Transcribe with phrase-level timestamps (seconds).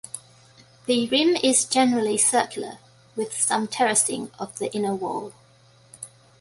[0.87, 2.79] The rim is generally circular,
[3.15, 5.31] with some terracing of the inner wall.